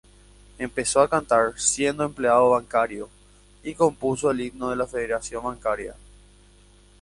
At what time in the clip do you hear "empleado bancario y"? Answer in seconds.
2.03-3.75